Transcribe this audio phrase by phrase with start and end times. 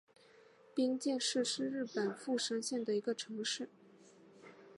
[0.75, 3.69] 冰见市是日本富山县的一个城市。